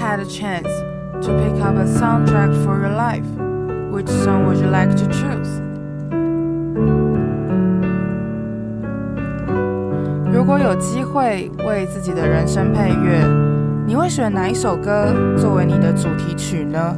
[0.00, 0.66] had a chance
[1.20, 3.26] to pick up a soundtrack for your life,
[3.92, 5.60] which song would you like to choose?
[10.32, 13.22] 如果有机会为自己的人生配乐，
[13.86, 16.96] 你会选哪一首歌作为你的主题曲呢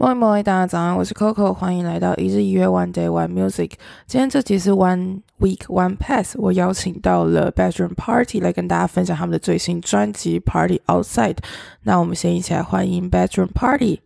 [0.00, 3.72] ？Moi moi，大家早安，我是 Coco，欢迎来到一日一乐 One Day One Music。
[4.06, 11.36] 今天这集是 One Week One Pass，我邀请到了 Bedroom Party 来跟大家分享他们的最新专辑 Party Outside。
[11.82, 14.00] 那我们先一起来欢迎 Bedroom Party。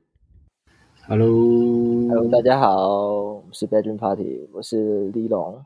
[1.07, 2.77] Hello，Hello，大家好，
[3.35, 5.65] 我是 Bedroom Party，我是李龙，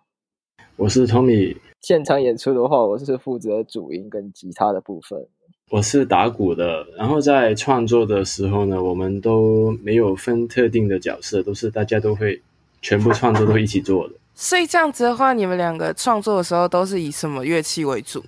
[0.77, 1.56] 我是 Tommy。
[1.81, 5.27] 现场演出的话，我是负责主音跟吉他的部分。
[5.71, 12.41] 我是打鼓的，然后在创作的时候呢，我们都没有分特定的角色，都是大家都会
[12.81, 14.15] 全部创作都一起做的。
[14.35, 18.25] 所以这样子的话，你们两个创作的时候都是以什么乐器为主？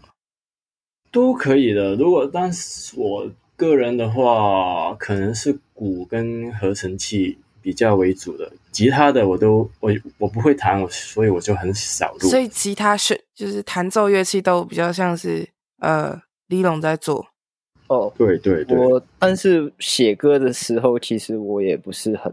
[1.10, 1.94] 都可以的。
[1.96, 3.26] 如果但是我
[3.56, 12.28] 个人的话，可能是鼓跟合成器比较为主的，吉他的我都我我不会弹，我所以我就很少录。
[12.28, 15.48] 所以吉他是就是弹奏乐器都比较像是
[15.78, 16.20] 呃。
[16.50, 17.28] 李龙在做
[17.90, 22.32] 哦，对对对，我但是写歌的时候，其实我也不是很，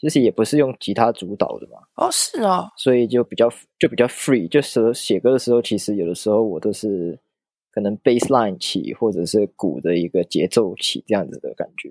[0.00, 1.78] 就是也不是用吉他主导的嘛。
[1.94, 3.48] 哦，是哦，所以就比较
[3.78, 7.16] 就比较 free，就是写歌的时候，其实有的时候我都是
[7.70, 11.88] 可能 bass line 起，或者是鼓的一个节奏起这样子的感觉。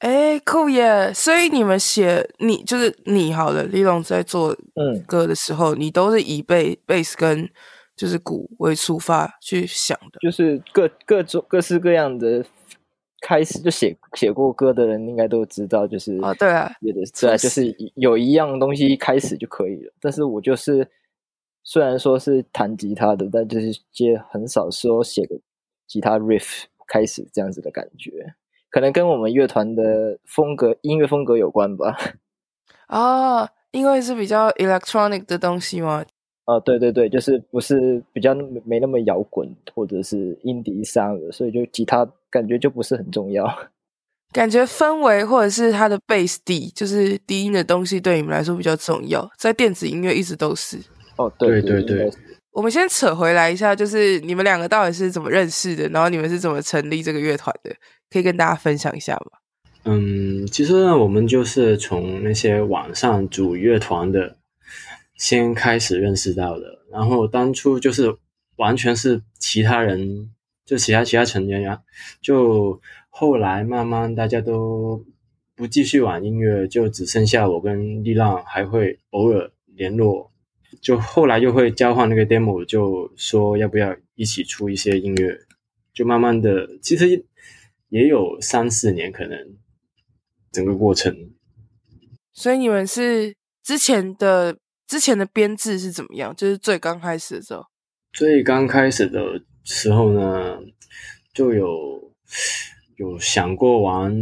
[0.00, 1.12] 哎，酷耶！
[1.14, 7.48] 所以你们写你就是你好了，李龙在做嗯歌的时候，嗯、你都是以贝贝斯跟。
[7.96, 12.44] 就是鼓为出发去想的，就是各各种各式各样的
[13.20, 19.92] 开始就写写过歌的人应该都知道，就是啊对啊，对啊，就是有一样东西开始就可以了。
[20.00, 20.90] 但是我就是
[21.62, 25.36] 虽然说是弹吉他的，但就是接很少说写个
[25.86, 28.34] 吉他 riff 开始这样子的感觉，
[28.70, 31.96] 可能跟我们乐团的风格音乐风格有关吧。
[32.88, 36.04] 啊， 因为是比较 electronic 的东西吗？
[36.44, 38.34] 啊，对对对，就是不是比较
[38.64, 43.46] 没那么摇滚或者是 indie sound 的，所以就吉他感觉就不是很重要。
[44.30, 50.76] 感觉氛围或者是它的 bass 底，就是低音的东西对你们来说比较重要，在电子音乐一直都是。
[51.16, 52.10] 哦，对对对，对。
[52.52, 55.88] 我们先扯回来一下，就是你们两个到底是怎么认识的？
[55.88, 57.74] 然后你们是怎么成立这个乐团的？
[58.10, 59.38] 可以跟大家分享一下吗？
[59.84, 64.36] 嗯，其实呢，我们就是从那些网上组乐团的。
[65.16, 68.16] 先开始认识到的，然后当初就是
[68.56, 71.82] 完全是其他人，就其他其他成员呀，
[72.20, 72.80] 就
[73.10, 75.04] 后来慢慢大家都
[75.54, 80.32] 不继续玩音乐，就只剩下我跟丽浪还会偶尔联络，
[80.80, 85.38] 就后来就会交换那个 demo，就说要不要一起出一些音乐，
[85.92, 87.24] 就慢慢的，其实
[87.88, 89.38] 也有三四年可能
[90.50, 91.30] 整个过程。
[92.32, 94.58] 所以你们是之前的。
[94.86, 96.34] 之前的编制是怎么样？
[96.36, 97.66] 就是最刚开始的时候，
[98.12, 100.58] 最刚开始的时候呢，
[101.32, 102.12] 就有
[102.96, 104.12] 有想过玩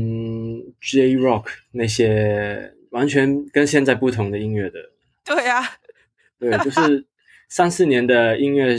[0.80, 4.78] J Rock 那些完全跟现在不同的音乐的。
[5.24, 5.70] 对呀、啊，
[6.38, 7.06] 对，就是
[7.48, 8.76] 三四年的音乐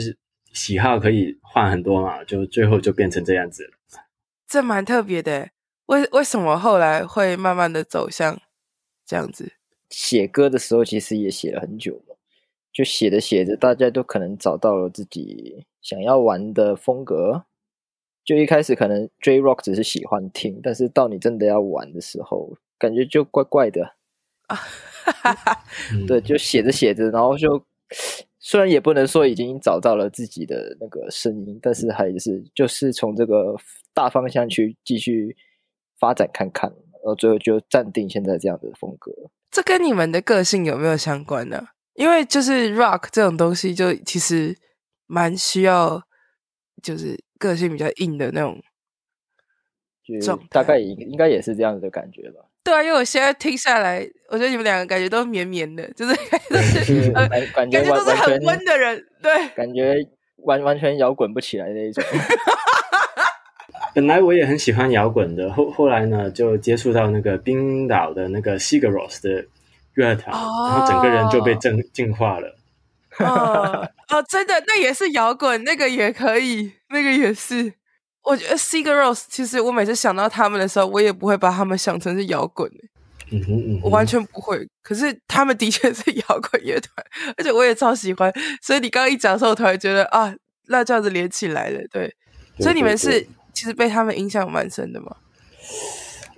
[0.51, 3.71] 喜好可以换很多嘛，就最后就变成这样子了。
[4.47, 5.49] 这蛮特别的，
[5.87, 8.39] 为为什么后来会慢慢的走向
[9.05, 9.53] 这样子？
[9.93, 12.17] 写歌的时候，其实也写了很久了，
[12.71, 17.45] 就写着写着，大家都可能找到了自己想要玩的风格。
[18.25, 23.95] 就一开始可能 J Rock 只是喜欢听，但是到你真的要玩的时候，感觉就怪怪的
[24.47, 24.57] 啊。
[26.07, 27.63] 对，就写着写着，然后就
[28.39, 33.55] 虽然也不能说已经找到了自己的那个声音，但是还是就是从这个
[33.93, 35.35] 大方向去继续
[35.99, 39.11] 发展看看，然后最后就暂定现在这样的风格。
[39.53, 41.67] 这跟你们的个性有没有相关呢？
[41.93, 44.57] 因为就是 rock 这种东西，就其实
[45.05, 46.01] 蛮需要，
[46.81, 48.59] 就是个性比较硬的那种
[50.23, 52.39] 状态，大概应应该也是这样子的感觉吧。
[52.63, 56.15] 对啊，因为我现在听下来，我觉得你们两个感觉都绵绵的，就是
[56.49, 59.93] 感觉都是感觉都是很温的人，对，感觉
[60.37, 62.03] 完完全摇滚不起来的那一种。
[63.93, 69.45] 本来我也很喜欢摇滚的，后后来呢，就接触到那个冰岛的那个 Sigur Rós 的
[69.93, 72.57] 乐团，哦，然后整个人就被震净化了。
[73.19, 77.73] 哦哦，真的，那也是摇滚，那个也可以，那个也是。
[78.23, 82.67] 我觉得 Sigur Rós 其实我每次想到他们的时候，我也不会把他们想成是摇滚，
[83.31, 84.65] 嗯哼嗯哼，我完全不会。
[84.81, 87.05] 可是他们的确是摇滚乐团，
[87.37, 88.31] 而且我也超喜欢。
[88.61, 90.33] 所以你刚刚一讲的时候，我突然觉得啊，
[90.69, 92.15] 那这样子连起来了，对。
[92.59, 95.15] 所以你们是其实被他们影响蛮深的嘛？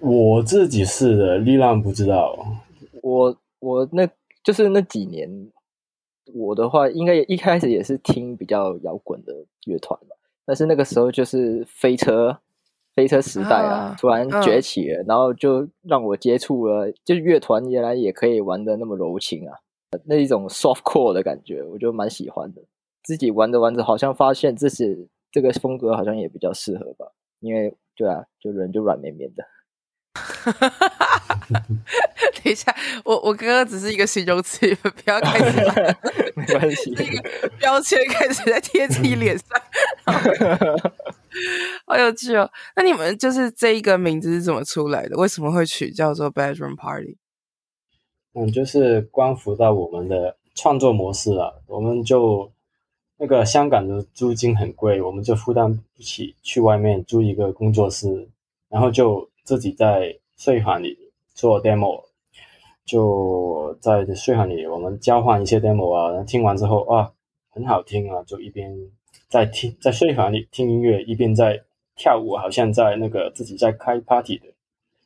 [0.01, 2.37] 我自己是的，力浪不知道。
[3.01, 4.07] 我我那
[4.43, 5.49] 就是那几年，
[6.33, 9.33] 我的话应该一开始也是听比较摇滚的
[9.65, 10.15] 乐团吧，
[10.45, 12.37] 但是那个时候就是飞车
[12.95, 19.57] 飞车时代啊，啊突然崛起了，嗯、然后就让我接触了，就是乐团原来也可以玩的那么柔情啊，
[20.05, 22.61] 那一种 soft core 的感觉，我就蛮喜欢的。
[23.03, 27.11] 自己玩着玩着，好像发现自己这个风格好像也比较适合吧，
[27.41, 29.43] 因为对啊，就人就软绵绵的。
[31.49, 32.73] 等一下，
[33.03, 35.59] 我我刚刚只是一个形容词，你们不要开始
[36.39, 39.61] 没关系，那个标签开始在贴自己脸上，
[41.85, 42.49] 好有趣哦。
[42.77, 45.17] 那你们就是这一个名字是怎么出来的？
[45.17, 47.17] 为什么会取叫做 Bedroom Party？
[48.35, 51.61] 嗯，就是关乎到我们的创作模式了。
[51.67, 52.53] 我们就
[53.17, 58.27] 那个香港的租金很贵，我们就负担不起去外面租一个工作室，
[58.69, 59.29] 然后就。
[59.45, 60.97] 自己在睡房里
[61.35, 62.03] 做 demo，
[62.83, 67.11] 就在睡房里，我们交换一些 demo 啊，然后听完之后啊，
[67.51, 68.75] 很好听啊，就一边
[69.29, 71.61] 在听，在睡房里听音乐，一边在
[71.95, 74.45] 跳舞，好像在那个自己在开 party 的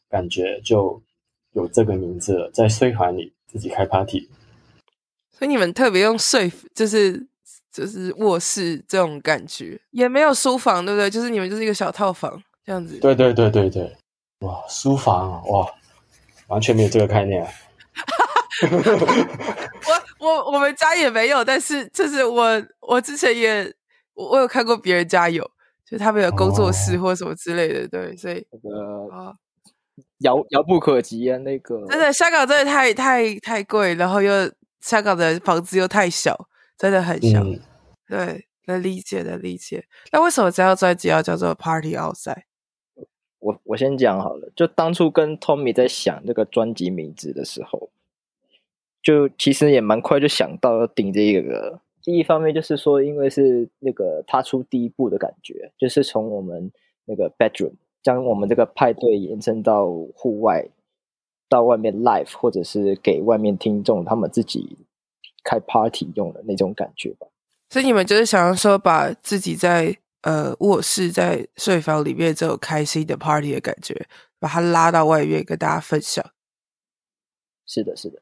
[0.07, 1.01] 感觉，就
[1.51, 4.29] 有这个名字了，在睡房里自己开 party。
[5.31, 7.27] 所以你们特别用睡，就是
[7.71, 11.10] 就是卧室这种感觉，也没有书房，对不对？
[11.10, 12.98] 就是你们就是一个小套房这样子。
[13.00, 13.95] 对对对对对。
[14.39, 15.68] 哇，书房哇，
[16.48, 17.45] 完全没有这个概念。
[20.19, 23.74] 我我我们家也没有，但是就是我我之前也
[24.13, 25.44] 我我有看过别人家有，
[25.86, 29.33] 就他们有工作室或什么之类的，哦、对，所以那个啊，
[30.19, 34.50] 遥遥不可及啊，那个真的香港真的太太太贵，然后又
[34.80, 36.48] 香港的房子又太小，
[36.79, 37.47] 真的很像。
[37.47, 37.59] 嗯、
[38.07, 39.85] 对，能理解的理解。
[40.11, 42.43] 那为什么这张专辑要叫做 Party Outside？
[43.39, 47.89] 我我先讲好了，就当初跟 Tommy 在想这个专辑名字的时候，
[49.01, 51.81] 就其实也蛮快就想到要定这一个。
[52.01, 56.71] 第一方面就是说，因为是那个踏出第一步的感觉，就是从我们
[57.05, 60.69] 那个 bedroom 将我们这个派对延伸到户外，
[61.47, 64.77] 到外面 live，或者是给外面听众他们自己
[65.49, 67.27] 开 party 用的那种感觉吧。
[67.69, 69.97] 所以你们就是想要说，把自己在。
[70.23, 74.05] 呃，卧室在睡房里面这种开心的 party 的感觉，
[74.37, 76.21] 把它拉到外面跟大家分享。
[77.65, 78.21] 是的，是的。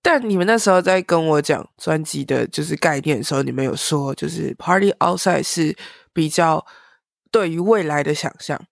[0.00, 5.76] 但你们那时候在跟我讲专辑的就是概念的时候，你们有说就是 party outside 是
[6.12, 6.64] 比较
[7.32, 8.64] 对于未来的想象。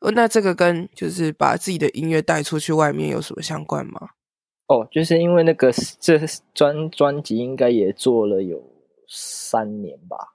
[0.00, 4.08] 那这个跟就是把自己的音乐带出去外面有什么相关吗？
[4.68, 5.70] 哦，就是因为那个
[6.00, 6.18] 这
[6.52, 8.62] 专专辑应该也做了有
[9.06, 10.34] 三年吧。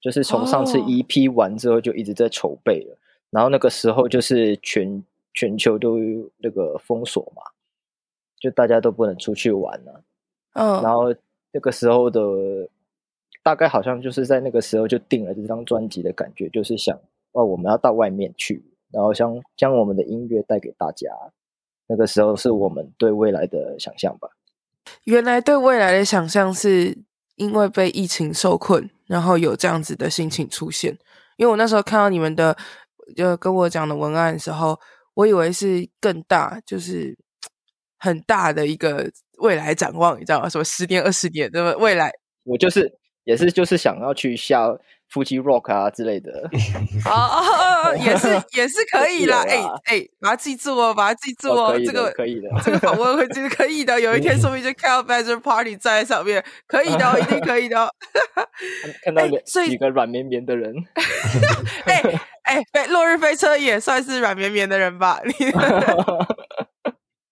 [0.00, 2.98] 就是从上次 EP 完之后就一直在筹备了，oh.
[3.28, 5.04] 然后那个时候就是全
[5.34, 5.98] 全球都
[6.38, 7.42] 那个封锁嘛，
[8.38, 10.02] 就大家都不能出去玩了，
[10.54, 10.84] 嗯，oh.
[10.86, 11.14] 然后
[11.52, 12.20] 那个时候的
[13.42, 16.98] 大概好像就是在那个时候就定了这张专辑的感觉，就是想
[17.32, 21.10] 哦，我们要到外面去，然后想将我们的音乐带给大家，
[21.90, 24.30] 那个时候是我们对未来的想象吧。
[25.04, 26.96] 原来对未来的想象是
[27.34, 28.88] 因为被疫情受困。
[29.10, 30.96] 然后有这样子的心情出现，
[31.36, 32.56] 因为我那时候看到你们的，
[33.16, 34.78] 就跟我讲的文案的时候，
[35.14, 37.18] 我以为是更大，就是
[37.98, 40.48] 很大的一个未来展望，你知道吗？
[40.48, 42.12] 什么十年、二十年的未来？
[42.44, 42.88] 我就是
[43.24, 44.68] 也是就是想要去下。
[45.10, 46.30] 夫妻 rock 啊之类的，
[47.04, 57.90] 哦哦哦，也是也是可以啦， 哎哎，把它记住哦，把它记住哦，这个可以的，这个访问会其实可以的，有一天说不定就看到 Bedroom Party 站在上面，可以的，一定可以的，
[59.04, 59.26] 看到
[59.66, 60.72] 几个软绵绵的人，
[61.86, 62.02] 哎
[62.44, 65.20] 哎，飞落日飞车也算是软绵绵的人吧？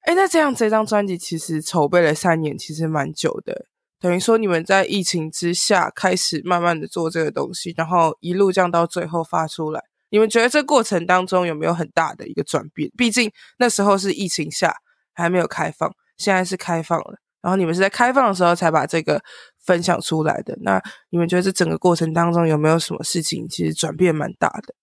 [0.02, 3.66] 哎，那这样这张专辑其实筹备了三年，其实蛮久的。
[4.00, 9.82] 等于说，你们在疫情之下开始慢慢的做这个东西，然后一路降到最后发出来。
[10.10, 12.90] 你们觉得这过程当中有没有很大的一个转变？
[12.96, 14.74] 毕竟那时候是疫情下
[15.12, 17.16] 还没有开放，现在是开放了。
[17.42, 19.20] 然后你们是在开放的时候才把这个
[19.58, 20.56] 分享出来的。
[20.62, 24.74] 那你们觉得这整个过程当中有没有什么事情其实转变蛮大的？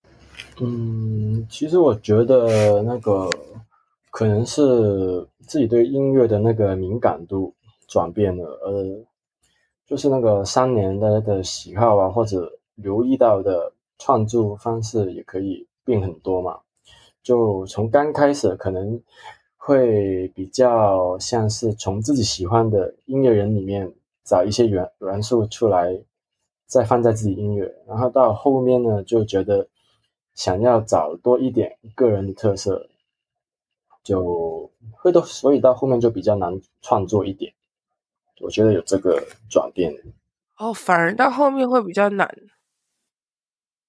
[0.59, 3.29] 嗯，其实我觉得那个
[4.11, 7.55] 可能是自己对音乐的那个敏感度。
[7.95, 9.05] 转变了，呃，
[9.85, 16.59] 就是那个三年的的喜好啊，或者留意到的创作方式也可以变很多嘛。
[17.23, 19.01] 就从刚开始可能
[19.55, 23.89] 会比较像是从自己喜欢的音乐人里面
[24.25, 25.97] 找一些元元素出来，
[26.65, 29.69] 再放在自己音乐，然后到后面呢，就觉得
[30.33, 32.89] 想要找多一点个人的特色，
[34.03, 37.54] 就会到，所以到后面就比较难创作一点。
[38.41, 39.93] 我觉得有这个转变。
[40.57, 42.33] 哦，反而到后面会比较难。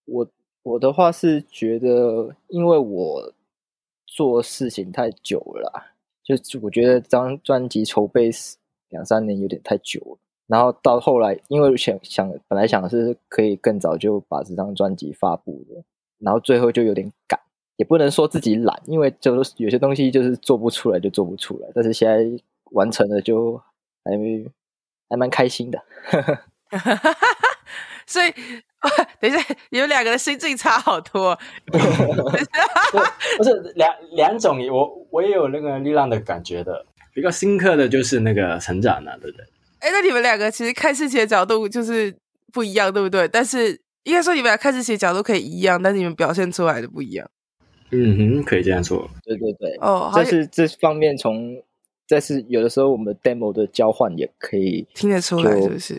[0.04, 0.28] 我
[0.62, 3.32] 我的话是觉得，因为我
[4.06, 8.30] 做事情太久了啦，就我觉得张专辑筹备
[8.88, 10.18] 两三年有点太久了。
[10.46, 15.82] 然后到后来，因为想想本来想是可以更早就把这张专辑发布的，
[16.18, 17.38] 然后最后就有点赶，
[17.76, 21.68] 也不能说自己懒，因为就是有些东西就是做不出来就做不出来。
[21.74, 22.24] 但是现在
[22.70, 23.60] 完成了，就
[24.06, 24.52] 还
[25.10, 25.82] 还蛮开心的。
[28.06, 28.32] 所以，
[29.20, 31.36] 等一下，你们两个的心境差好多。
[31.66, 36.86] 不是两两种，我我也有那个力量的感觉的。
[37.12, 39.46] 比较深刻的就是那个成长了，对不对？
[39.80, 42.14] 哎，那你们两个其实看事情的角度就是
[42.52, 43.26] 不一样，对不对？
[43.26, 47.26] 但是应该说你们俩看事情的角度可以一样，但是你们表现出来的不一样。
[47.90, 49.08] 嗯哼，可以这样说。
[49.24, 49.76] 对对对。
[49.80, 51.56] 哦，但是这方面从，
[52.08, 55.94] 但是有的时候我们 demo 的交换也可以听得出来，是不是？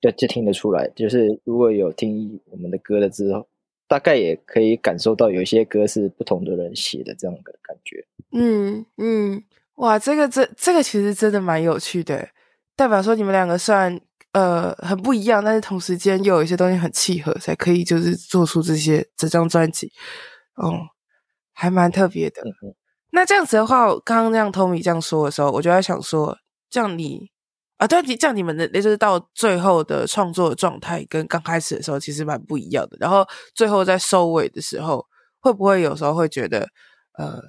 [0.00, 0.88] 对，就听得出来。
[0.96, 3.46] 就是如果有听我们的歌了之后，
[3.86, 8.06] 大概也可以感受到有一些歌是不同的人写的这样的感觉。
[8.32, 9.42] 嗯嗯，
[9.74, 12.28] 哇，这个这这个其实真的蛮有趣的。
[12.76, 14.00] 代表说你们两个虽然
[14.32, 19.92] 呃很不一样，但是同时间又有一些东西很契合，才可以就是做出这些这张专辑，
[20.54, 20.72] 哦，
[21.52, 22.40] 还蛮特别的。
[22.42, 22.74] 嗯、
[23.10, 26.36] 那这样子的话，刚刚让 Tommy 这样说的时候，我就在想说，
[26.68, 27.30] 这样你
[27.76, 32.96] 啊，对，这样你们的那，就是到最后的创作的状态跟刚开始的时候其实蛮不一样的。
[33.00, 35.06] 然后最后在收尾的时候，
[35.40, 36.68] 会不会有时候会觉得
[37.18, 37.40] 呃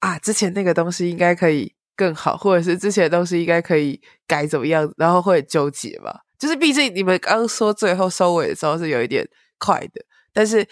[0.00, 1.74] 啊，之前那个东西应该可以。
[1.94, 6.20] 更好，或者是之前的东西应该可以改怎么样，然后会纠结吧。
[6.38, 10.02] 就是毕竟你们刚说最后收尾的时候是有一点快的，
[10.32, 10.66] 但是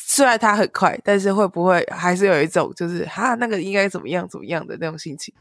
[0.00, 5.34] 虽然它很快，但是会不会还是有一种就是哈那个应该怎么样怎么样的那种心情？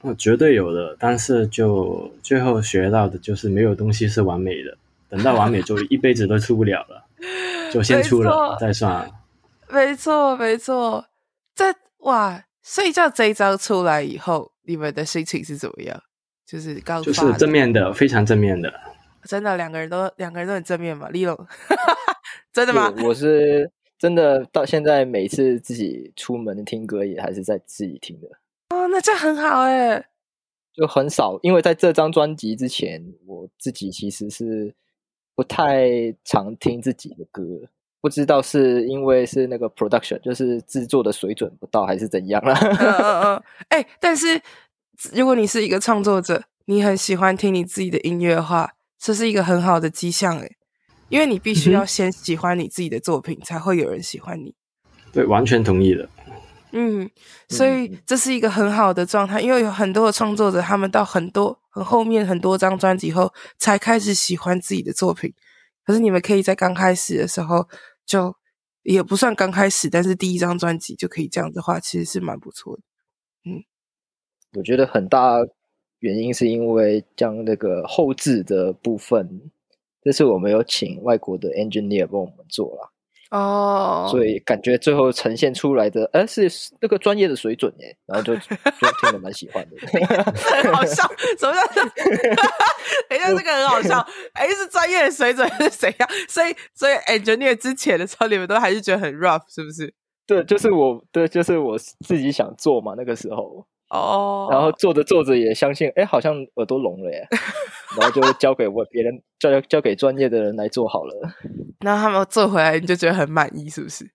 [0.00, 0.96] 我，绝对有的。
[0.98, 4.76] 但是就最后学到的就是没有东西是完美的，
[5.08, 7.04] 等到完美就一辈子都出不了了，
[7.72, 9.08] 就先出了再算。
[9.68, 11.06] 没错，没错。
[11.54, 14.50] 这哇，所以叫这一张出来以后。
[14.64, 16.00] 你们的心情是怎么样？
[16.46, 18.72] 就是刚就是正面的，非常正面的。
[19.24, 21.36] 真的，两个人都两个人都很正面嘛？Lilo，
[22.52, 22.94] 真的吗？
[23.02, 23.68] 我是
[24.02, 28.26] 真的，到现在每次自己出门听歌也还是在自己听的。
[28.70, 30.04] 哦，那这很好哎。
[30.72, 34.74] 就很少，因为在这张专辑之前，我自己其实是
[35.36, 37.44] 不太常听自己的歌。
[38.00, 42.52] 不知道是因为是那个 production，就是制作的水准不到，还是怎样了？
[42.54, 43.42] 嗯嗯嗯。
[43.70, 44.42] 哎，但是
[45.14, 50.50] 如果你是一个创作者，你很喜欢听你自己的音乐的话，这是一个很好的迹象哎，
[51.12, 54.54] 因为你必须要先喜欢你自己的作品，嗯、才会有人喜欢你。
[55.12, 56.08] 对，完全同意的。
[56.72, 57.08] 嗯，
[57.48, 65.32] 所以这是一个很好的状态，因为有很多的创作者，他们到很多很后面很多张专辑后，才开始喜欢自己的作品。
[65.84, 67.68] 可是你们可以在刚开始的时候。
[68.04, 68.34] 就
[68.82, 72.82] 也不算刚开始，但是第一张专辑就可以这样子的话，其实是蛮不错的。
[73.44, 73.62] 嗯，
[74.54, 75.36] 我觉得很大
[76.00, 79.52] 原因是因为将那个后置的部分，
[80.02, 82.92] 这次我们有请外国的 engineer 帮我们做了。
[83.30, 86.46] 哦，所以感觉最后呈现出来的，哎，是
[86.82, 88.40] 那个专业的水准耶，然后就就
[89.00, 89.76] 听得蛮喜欢的，
[90.36, 91.02] 很好笑，
[91.38, 91.82] 什么叫？
[93.08, 96.08] 等一下，这个很好笑，哎，是专业的水准是怎样？
[96.28, 99.94] 所以，所以 engineer 之前的时候，你们都还是觉得很 rough，是不是？
[100.26, 103.66] 对，就是我，对，就是我自己想做嘛，那个时候。
[103.92, 107.28] 哦，然后做着做着也相信，哎，好像耳朵聋了耶，
[108.00, 111.12] 然后就交给我别人，交交给专业的人来做好了。
[111.80, 114.10] 然后他们做回来，你就觉得很满意，是不是？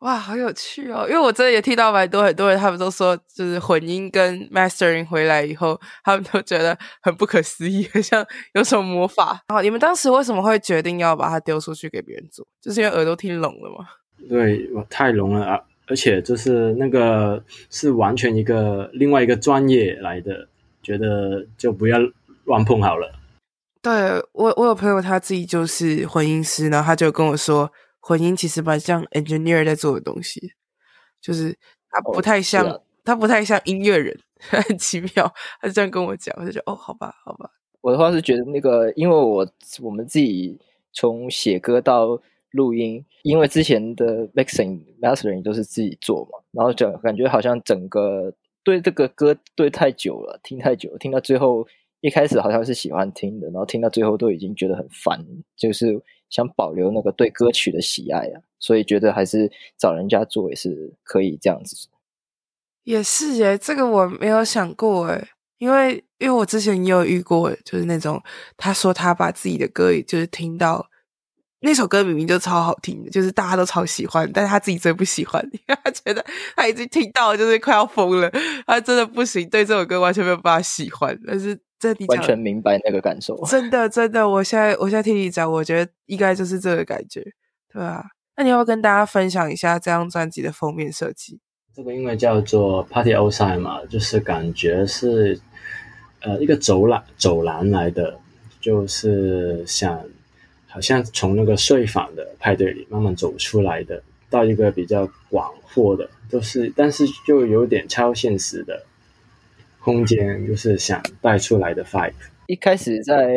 [0.00, 1.06] 哇，好有趣哦！
[1.08, 9.42] 因为我真的也听到蛮多很多人，他们都说，就是混音跟 mastering 回来以后，他们都觉得很不可思议，很 像有什么魔法。
[9.48, 12.46] 然后你们当时为什么会决定要把它丢出去给别人做？
[12.60, 13.86] 就是因为耳朵听聋了吗？
[14.28, 15.60] 对，我太聋了啊！
[15.86, 20.48] 而且就是那个是完全一个另外一个专业来的，
[20.82, 21.98] 觉得就不要
[22.44, 23.12] 乱碰好了。
[23.82, 23.92] 对，
[24.32, 30.52] 我，我有朋友他自己就是混音师，然后他就跟我说，混音其实蛮像 engineer 在做的东西，
[31.20, 31.56] 就是
[31.90, 35.32] 他不太像，哦，他不太像音乐人， 很奇妙。
[35.60, 37.48] 他就这样跟我讲，我就觉得哦，好吧，好吧。
[37.80, 39.48] 我的话是觉得那个，因为我
[39.80, 40.58] 我们自己
[40.92, 42.20] 从写歌到
[42.56, 48.32] 录音，因为之前的 mixing mastering 都是自己做嘛，然后就感觉好像整个
[48.64, 51.64] 对这个歌对太久了，听太久了，听到最后
[52.00, 55.24] 一开始好像是喜欢听的，然后听到最后都已经觉得很烦，
[55.56, 61.88] 就是想保留那个对歌曲的喜爱啊，所以觉得还是找人家做也是可以这样子。
[62.84, 68.22] 也是耶，这个我没有想过诶，因为因为我之前也有遇过，就是那种
[68.56, 70.88] 他说他把自己的歌，就是听到。
[71.66, 78.30] 那首歌明明就超好听的，就是大家都超喜欢，但是他自己最不喜欢，因 为他觉得他已经听到了，就是快要疯了，
[78.64, 81.18] 他真的不行，对这首歌完全没有办法喜欢。
[81.26, 87.20] 但是这你完全明白那个感受，真的真的，我现在我现在听你讲，我觉得应该就是这个感觉，
[87.72, 88.04] 对啊。
[88.36, 91.40] 那你要不要跟大家分享一下这张专辑的封面设计？
[91.74, 95.40] 这个因为叫做 Party Outside 嘛，就是感觉是
[96.20, 98.20] 呃一个走廊走廊来的，
[98.60, 100.00] 就是想。
[100.76, 108.84] 好像从那个睡房的派对里慢慢走出来的，到一个比较广阔的，就是但是就有点超现实的
[109.80, 112.12] 空间，就是想带出来的 vibe。
[112.48, 113.32] 一开始在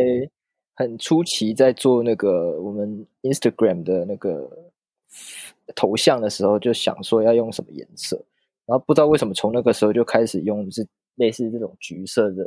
[0.76, 4.52] 很初期在做那个我们 Instagram 的那个
[5.74, 8.22] 头像的时候，就想说要用什么颜色，
[8.66, 12.44] 然后不知道为什么从那个时候就开始用是类似这种橘色的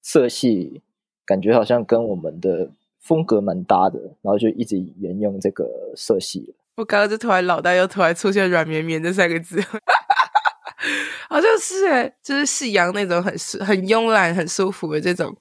[0.00, 0.80] 色系，
[1.26, 2.70] 感觉好像跟我们的。
[3.02, 6.54] 风格蛮搭的，然后就一直沿用这个色系。
[6.76, 9.60] 我刚刚就突然脑袋又突然出现“软绵绵”这三个字，
[11.28, 13.32] 好像是哎，就是夕阳那种很
[13.66, 15.36] 很慵懒、很舒服的这种。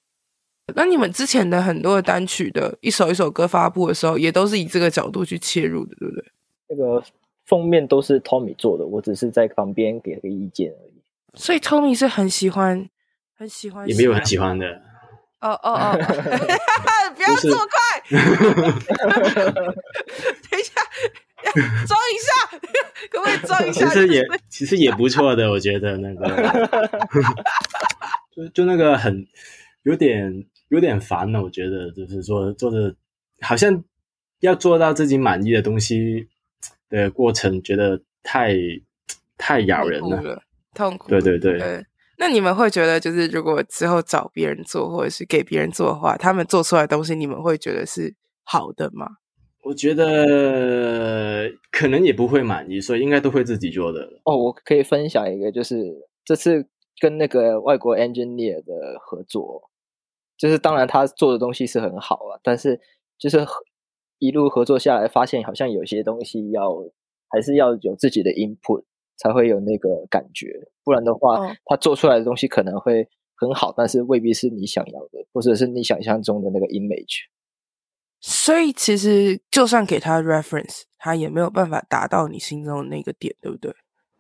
[0.76, 6.26] 那你们之前的很多的单曲的一首一首歌发布的时候，也都是以这个角度去切入的，对不对？
[6.70, 7.04] 那个
[7.46, 10.94] 封面都是 Tommy 做的，我只是在旁边给个意见而已。
[11.34, 12.90] 所以 Tommy 是很喜欢，
[13.38, 14.66] 很喜欢，也没有很喜欢的。
[15.40, 15.98] 哦哦哦！
[17.26, 17.78] 不要这么快，
[20.50, 20.74] 等一下，
[21.88, 22.30] 装一下，
[23.10, 23.88] 可不可以装一下？
[23.88, 26.70] 其实也其实也不错的，我觉得那个，
[28.36, 29.26] 就就那个很
[29.84, 31.42] 有点有点烦了。
[31.42, 32.96] 我觉得就是说做的
[33.42, 33.84] 好像
[34.40, 36.28] 要做到自己满意的东西
[36.90, 38.56] 的过程，觉得太
[39.38, 40.42] 太咬人了，
[40.74, 41.10] 痛苦。
[41.10, 41.58] 对对对。
[41.60, 41.86] 对
[42.22, 49.08] 那你们会觉得，就是如果之后找别人做，或者是给别人做的话，他们做出来的东西，你们会觉得是好的吗？
[49.64, 54.08] 我觉得可能也不会满意，所以应该都会自己做的。
[54.26, 56.68] 哦，我可以分享一个，就是这次
[57.00, 59.72] 跟那个外国 engineer 的合作，
[60.38, 62.80] 就是当然他做的东西是很好啊，但是
[63.18, 63.44] 就是
[64.20, 66.72] 一路合作下来，发现好像有些东西要
[67.30, 68.84] 还是要有自己的 input。
[69.22, 70.48] 才会有那个感觉，
[70.84, 77.26] 不然的话，哦、他做出来的东西可能会很好，但是未必是你想要的，或者是你想象中的那个 image。
[78.20, 83.72] 所以，其实就算给他 reference，他也没有办法达到你心中的那个点，对不对？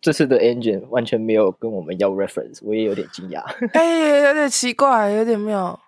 [0.01, 3.41] 这次的 engine 完全没有跟我们要 reference，我也有点惊讶。
[3.73, 5.79] 哎、欸，有点奇怪，有点妙。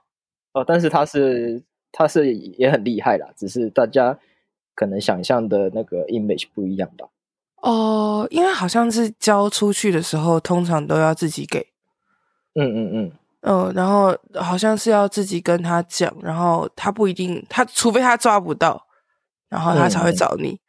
[0.53, 4.19] 哦，但是他是他是也很厉害啦，只是大家
[4.75, 7.07] 可能想象的那个 image 不一样吧。
[7.63, 11.65] 哦，因为好像是交出去的时候，通常都要自己给。
[12.55, 18.85] 嗯嗯嗯，嗯，然后好像是要自己跟他讲，然后他不一定，他除非他抓不到，
[19.47, 20.59] 然后他才会找你，嗯、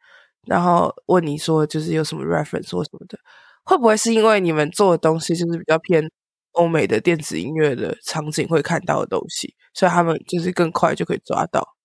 [0.47, 3.19] 然后问你说就是有什么 reference 或什么的。
[3.65, 6.09] 会不会是因为你们做的东西就是比较偏
[6.53, 11.75] 欧美的电子音乐的场景会看到的东西，所以他们就是更快就可以抓到？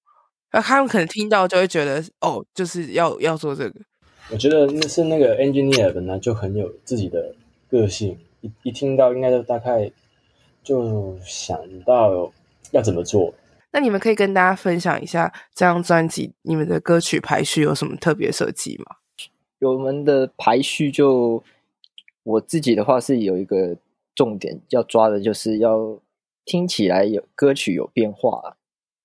[0.53, 3.75] 那他们可能听到就会觉得哦，就是要要做这个。
[4.33, 7.35] 我觉得那是那个 engineer 本来就很有自己的
[7.69, 9.91] 个性，一一听到应该就大概
[10.63, 12.33] 就想到
[12.71, 13.35] 要怎么做。
[13.73, 18.97] 那你们可以跟大家分享一下这张专辑你们的歌曲排序有什么特别设计吗？
[19.61, 21.43] 我们的排序就
[22.23, 23.77] 我自己的话是有一个
[24.15, 25.99] 重点要抓的，就是要
[26.45, 28.57] 听起来有歌曲有变化。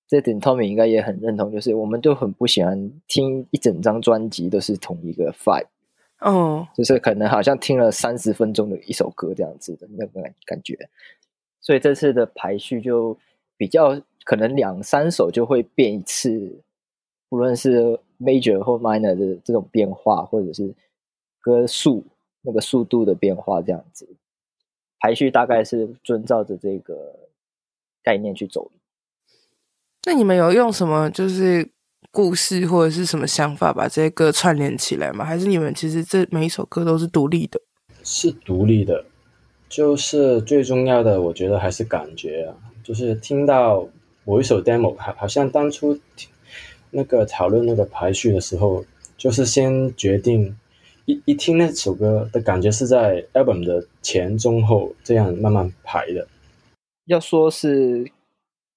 [0.08, 5.66] 这点 Tommy 应该也很认同，就是我们都很不喜欢听一整张专辑都是同一个 vibe，
[6.20, 10.78] 哦，就是可能好像听了三十分钟的一首歌这样子的那个感觉，
[11.60, 13.18] 所以这次的排序就
[13.56, 16.62] 比较可能两三首就会变一次，
[17.28, 20.72] 不论是 major 或 minor 的这种变化，或者是
[21.40, 22.04] 歌速
[22.42, 24.08] 那个速度的变化这样子，
[25.00, 27.28] 排序大概是遵照着这个
[28.04, 28.70] 概念去走。
[30.06, 31.68] 那你们有用什么就是
[32.12, 35.24] 故事或者是什么想法把这些歌串联起来吗？
[35.24, 37.60] 还是你们其实这每一首歌都是独立的？
[38.04, 39.04] 是独立的，
[39.68, 42.54] 就是最重要的，我觉得还是感觉啊。
[42.84, 43.84] 就是听到
[44.24, 45.98] 某一首 demo，好，好像当初
[46.90, 48.84] 那个讨论那个排序的时候，
[49.16, 50.56] 就是先决定
[51.06, 56.28] 一一听那首歌的感觉是在 album 的前中后这样慢慢排的。
[57.06, 58.08] 要说是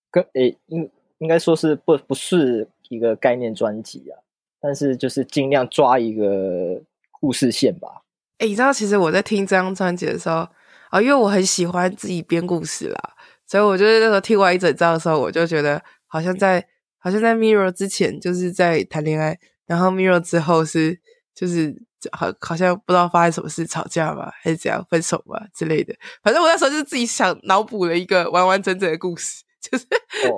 [0.09, 0.89] 跟诶，因
[1.19, 4.19] 应该说是不不是一个概念专辑啊，
[4.59, 8.01] 但是就是尽量抓一个故事线吧。
[8.39, 10.47] 哎，你知道，其实我在听这张专辑的时候
[10.89, 13.13] 啊，因为我很喜欢自己编故事啦，
[13.45, 16.65] 所以我就是那时候听完一整张的时候，我就觉得好像在
[16.97, 20.99] 好像在 Mirror 之前就是在谈恋爱，然后 Mirror 之后是
[21.35, 21.75] 就是
[22.13, 25.93] 好好像不知道发生什么事，吵架吧，还是怎样分手吧之类的。
[26.23, 29.43] 反正我那时候就是自己想脑补了一个完完整整的故事。
[29.71, 29.85] 就是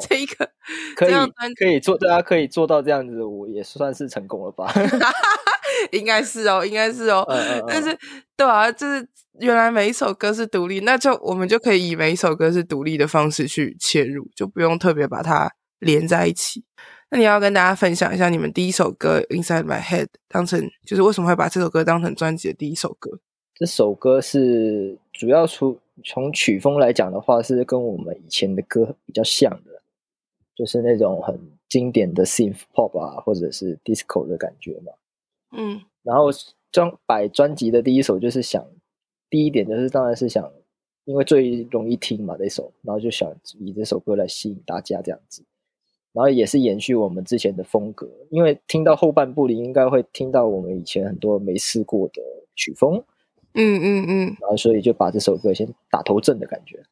[0.08, 0.50] 这一个、哦、
[0.96, 1.14] 可以
[1.56, 4.72] 可以做，大家可以做到这样子，我也算是成功了吧？
[5.92, 7.26] 应该是哦，应该是哦。
[7.30, 7.98] 嗯嗯嗯，但是
[8.36, 9.08] 对啊，就是
[9.40, 16.64] 原来每一首歌是独立，那就我们就可以以每一首歌是独立的方式去切入，就不用特别把它连在一起。
[17.10, 23.20] 那你要跟大家分享一下你们第一首歌《Inside My Head》当成，就是为什么会把这首歌当成专辑的第一首歌？
[23.56, 25.81] 这首歌是主要出。
[26.04, 29.82] 从曲风来讲的话，是跟我们以前的歌比较像的，
[30.56, 34.94] 就是那种很经典的 synth pop 啊，或者是 disco 的感觉嘛。
[35.56, 36.28] 嗯，然后
[36.72, 38.66] 专摆专辑的第一首就是想，
[39.30, 40.52] 第一点就是当然是想，
[41.06, 45.44] 因为最容易听嘛，这首，然后就想以这首歌来吸引大家这样子，
[46.14, 52.22] 然后也是延续我们之前的风格，因为听到后半部里应该会听到我们以前很多没试过的
[52.56, 53.04] 曲风。
[53.54, 56.84] 嗯嗯嗯，然后所以就把这首歌先打头阵的感觉。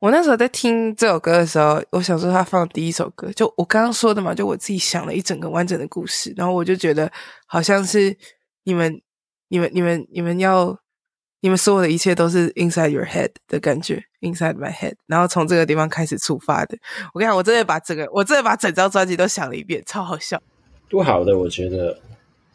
[0.00, 7.10] 我那时候在听这首歌的时候，我想说他放第一首歌，就我刚刚说的嘛，就我自己想了一整个完整的故事，然后我就觉得
[7.46, 8.16] 好像是
[8.62, 9.02] 你们、
[9.48, 10.78] 你们、你们、你们要、
[11.40, 16.78] 你们所有的一切都是 inside your head 的感觉，inside my head，然后从这个地方开始出发的。
[17.12, 20.40] 我跟你讲，我真的把整个，我真的把整张专辑都想了一遍，超好笑。
[20.88, 21.98] 不好的，我觉得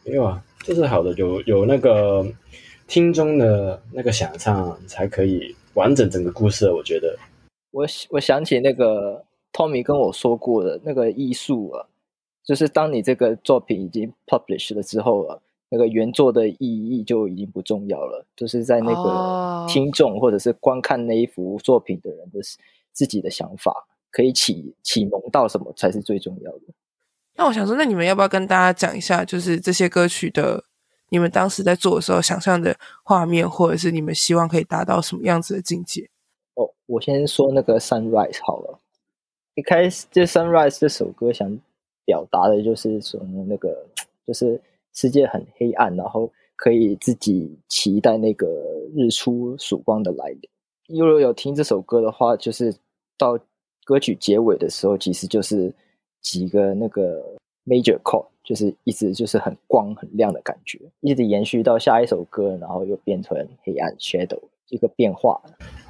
[0.04, 2.26] 没有啊，这是好的，有有那个。
[2.86, 7.16] 听众的那个想象才可以完整整个故事，我觉得。
[7.70, 11.86] 我我想起那个 Tommy 跟我说过的那个艺术啊，
[12.44, 15.38] 就是当你这个作品已经 publish 了之后啊，
[15.70, 22.38] 那个原作的意义就已经不重要了，就是在那个听众或者是观看那一幅作品的人的
[22.92, 23.72] 自己的想法，
[24.12, 26.60] 可以启启蒙到什么才是最重要的。
[27.36, 30.64] 那我想说，那你们要不要跟大家讲一下，就是这些歌曲的？
[31.10, 36.08] 你们当时在做的时候，想象的画面，或者是你们希望可以达到什么样子的境界？
[36.54, 38.78] 哦，我先说那个 Sunrise 好了。
[39.54, 41.56] 一开始，这 Sunrise 这首歌想
[42.04, 43.86] 表达的就是说，那个
[44.26, 44.60] 就是
[44.92, 48.46] 世界很黑暗，然后可以自己期待那个
[48.96, 50.40] 日出曙光的来临。
[50.88, 52.74] 如果有听这首歌的话，就是
[53.16, 53.38] 到
[53.84, 55.72] 歌曲结尾的时候，其实就是
[56.20, 57.22] 几个那个
[57.64, 58.26] major chord。
[58.44, 65.40] 就是一直就是很光很亮的感觉，一直延续到下一首歌，然后又变成黑暗 shadow 一个变化。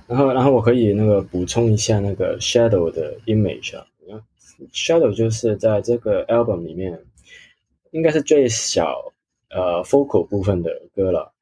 [0.07, 3.85] 然后，然后我可以那个补充一下那个 shadow 的 image 啊
[4.73, 6.99] ，shadow 就是在这个 album 里面
[7.91, 9.13] 应该是最小
[9.51, 11.33] 呃 focal 部分的歌了。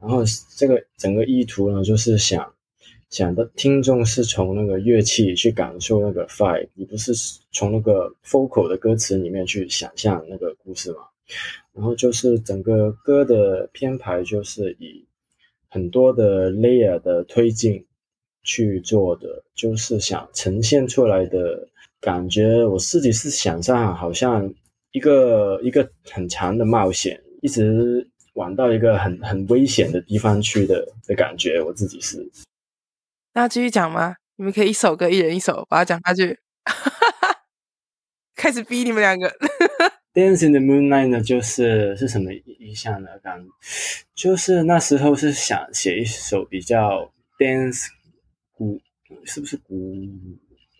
[0.00, 0.24] 然后
[0.56, 2.52] 这个整个意图呢，就是想。
[3.12, 7.12] 想的听众是从那个乐器去感受那个 vibe，你不是
[7.52, 11.00] 从那个 vocal 的歌词里面去想象那个故事嘛？
[11.74, 15.06] 然后就是整个歌的编排就是以
[15.68, 17.84] 很多的 layer 的推进
[18.44, 21.68] 去做的，就是想呈现出来的
[22.00, 24.50] 感觉，我自己是想象好像
[24.92, 32.26] 一个一个很长的冒险，一直往到一个很很危险的地方去的的感觉，我自己是。
[33.34, 34.16] 那继续讲吗？
[34.36, 36.38] 你们可以一首歌，一人一首，把它讲下去。
[38.36, 39.32] 开始逼你们两个。
[40.12, 43.08] Dance in the Moonlight 呢，就是是什么意象呢？
[43.22, 43.42] 刚
[44.14, 47.86] 就是那时候是想写一首比较 dance
[48.52, 48.78] 古，
[49.24, 50.06] 是不是古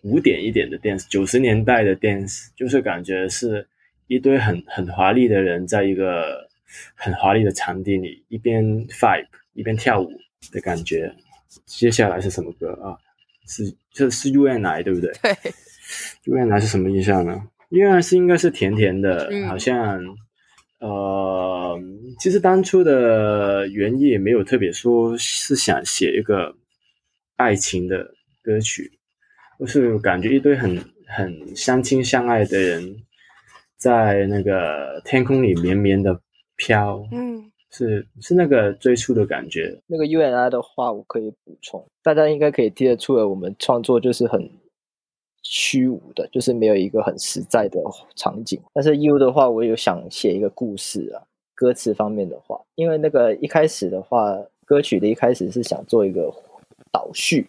[0.03, 1.07] 古典一点的 dance？
[1.09, 3.67] 九十年代的 dance，就是感觉是
[4.05, 6.47] 一堆很很华丽的人，在一个
[6.93, 10.11] 很华丽的场地里，一边 vibe 一边跳舞
[10.51, 11.15] 的感觉。
[11.65, 12.97] 接下来是什么歌啊？
[13.47, 15.11] 是这是 U N I 对不对？
[15.21, 15.53] 对，
[16.31, 20.01] U N I 是什么印象呢？U N I 是应该是甜甜的，嗯、好像
[20.79, 21.79] 呃，
[22.19, 26.55] 其实当初的原意也没有特别说是想写一个
[27.35, 28.91] 爱情的歌曲，
[29.59, 32.95] 就是感觉一堆很很相亲相爱的人
[33.77, 36.21] 在那个天空里绵绵的
[36.55, 37.51] 飘，嗯。
[37.73, 39.77] 是是那个最初的感觉。
[39.87, 44.49] 那个 U N I 的话，我可以补充，大家应该可以听得出来，我们创作就是很
[45.41, 47.81] 虚无的，就是没有一个很实在的
[48.15, 48.61] 场景。
[48.73, 56.31] 但是 U 的话，我有想写一个故事啊，歌词方面的话，因为那个一开始的话，歌曲的一开始是想做一个
[56.91, 57.47] 倒叙，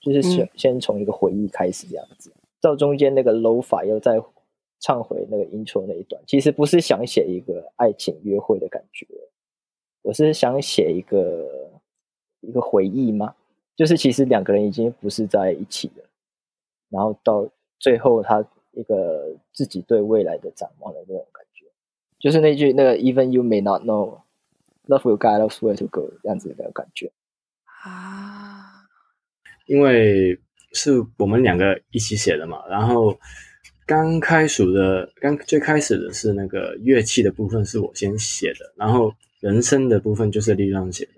[0.00, 4.20] 就是先先从一个回忆开始这样子，到中间那个 low 法又再
[4.80, 9.06] 唱回那个 intro 那一段，其实不是想写一个爱情约会的感觉，
[10.02, 11.70] 我是想写一个
[12.40, 13.34] 一个回忆吗？
[13.76, 16.04] 就是其实两个人已经不是在一起了，
[16.90, 21.64] 然后到最后他一个自己对未来的展望的那种感觉，
[22.18, 24.20] 就是那句那个 Even you may not know,
[24.86, 27.10] love will guide us where to go 这样子的感觉
[27.64, 28.84] 啊，
[29.66, 30.38] 因为
[30.72, 33.18] 是我们两个一起写的嘛，然后
[33.86, 41.12] 刚开始的刚最开始的是那个乐器的部分是我先写的，然后人声的部分就是力量写的。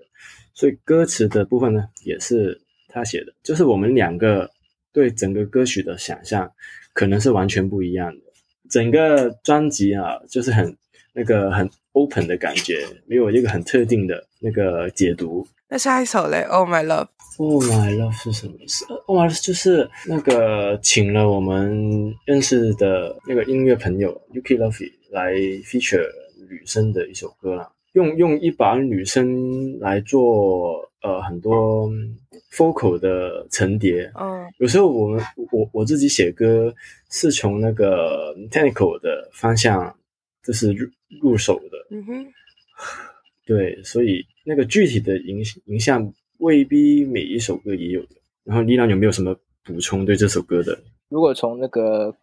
[0.53, 4.49] 所以歌词的部分呢，也是他写的，就是我们两个
[4.91, 6.51] 对整个歌曲的想象
[6.93, 8.21] 可能是完全不一样的。
[8.69, 10.75] 整个专辑啊，就是很
[11.13, 15.45] 那个很 open 的感觉，没有一个很特定的那个解读。
[15.67, 18.53] 那下一首嘞，Oh My Love，Oh My Love 是什么
[19.07, 25.33] ？Oh My Love 就是那个请了我们认识的那个音乐朋友 Yuki Lovey 来
[25.63, 26.07] feature
[26.47, 27.71] 女生的一首歌啦。
[27.93, 31.87] 用用一把女声来做呃很多
[32.51, 36.73] vocal 的层叠，嗯，有时候我们我我自己写歌
[37.09, 39.95] 是从那个 technical 的方向
[40.43, 40.87] 就是入
[41.21, 42.25] 入手的，嗯哼，
[43.45, 48.15] 对，所以那个具体的影影响未必每一首歌也有的。
[48.43, 50.77] 然后丽娜有没有什么补充对这首歌的？
[51.09, 52.15] 如果从那个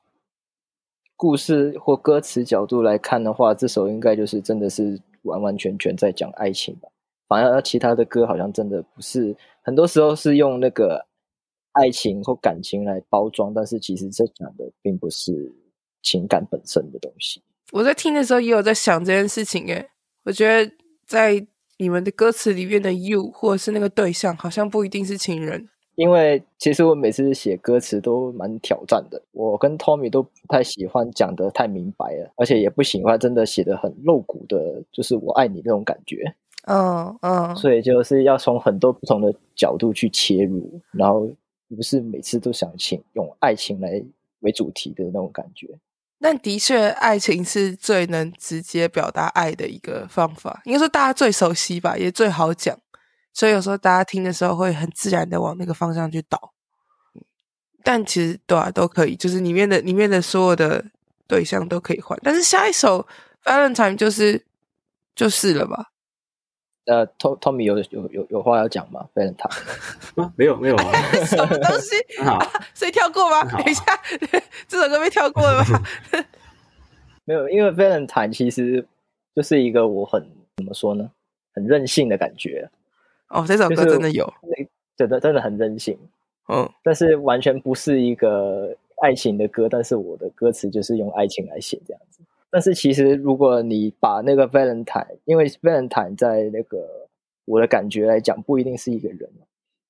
[1.16, 5.00] 故事或歌词角度来看的话，这首应该就是真的是。
[5.22, 6.88] 完完全全在讲爱情吧，
[7.28, 11.06] 反而其他的歌好像真的不是，很多时候是用那个
[11.72, 15.52] 爱情或感情来包装，但是其实这讲的并不是
[16.02, 17.42] 情感本身的东西。
[17.72, 19.90] 我在听的时候也有在想这件事情，诶，
[20.24, 20.72] 我觉得
[21.06, 21.46] 在
[21.78, 25.68] 你们的歌词里面的 you 或者是那个对象，好像不一定是情人。
[26.00, 36.34] 因为其实我每次写歌词都蛮挑战的，我跟 Tommy 都不太喜欢讲的太明白了，而且也不喜欢真的写的很露骨的，就是我爱你那种感觉。
[36.64, 41.28] 嗯嗯，所以就是要从很多不同的角度去切入，然后
[41.76, 44.02] 不是每次都想请用爱情来
[44.38, 45.68] 为主题的那种感觉。
[46.18, 52.78] 但的确，爱情是最能直接表达爱的一个方法，应该说大家最熟悉吧，也最好讲。
[53.32, 56.52] 所以有时候大家听的时候会很自然的往那个方向去导，
[57.82, 60.84] 但其实对啊都可以，就是里面的里面的所有的
[61.26, 62.18] 对象都可以换。
[62.22, 63.06] 但是下一首
[63.44, 64.44] Valentine 就是
[65.14, 65.86] 就是了吧？
[66.86, 69.48] 呃，Tom Tommy 有有有有话要讲吗？Valentine
[70.20, 70.92] 啊，没有没有啊，
[71.24, 71.94] 什么东西？
[72.24, 72.38] 啊、
[72.74, 73.44] 所以跳过吗？
[73.44, 73.84] 等一下，
[74.66, 75.84] 这首歌被跳过了吗？
[77.24, 78.84] 没有，因为 Valentine 其实
[79.36, 81.10] 就是一个我很怎么说呢，
[81.54, 82.68] 很任性的感觉。
[83.30, 84.30] 哦，这首歌真的有，
[84.96, 85.96] 真的真的很任性，
[86.48, 92.20] 嗯，但是完全不是一个爱情的歌，但是我的歌词就是用爱情来写这样子。
[92.50, 97.08] 但是其实如果你把那个 Valentine，因为 Valentine 在那个
[97.44, 99.30] 我的感觉来讲，不一定是一个人，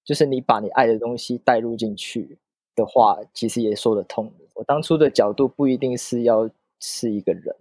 [0.04, 2.36] 就是你把你爱的东西带入进去
[2.74, 4.30] 的话，其实也说得通。
[4.52, 6.48] 我当初的角度不一定是要
[6.78, 7.56] 是一个人。